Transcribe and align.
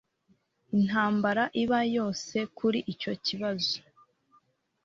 Intambara 0.77 1.43
iba 1.63 1.79
yose 1.95 2.37
kuri 2.57 2.79
icyo 2.93 3.13
kibazo. 3.25 3.77